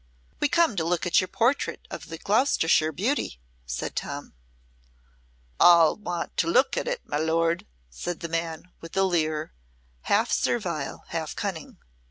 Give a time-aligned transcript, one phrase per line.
[0.39, 4.33] "We come to look at your portrait of the Gloucestershire beauty," said Tom.
[5.59, 9.53] "All want to look at it, my Lord," said the man, with a leer,
[10.05, 11.77] half servile, half cunning.